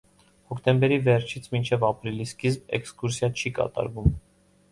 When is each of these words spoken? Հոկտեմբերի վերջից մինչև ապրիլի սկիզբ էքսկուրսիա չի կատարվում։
Հոկտեմբերի 0.51 0.95
վերջից 1.07 1.49
մինչև 1.55 1.85
ապրիլի 1.89 2.27
սկիզբ 2.31 2.75
էքսկուրսիա 2.79 3.29
չի 3.43 3.51
կատարվում։ 3.61 4.17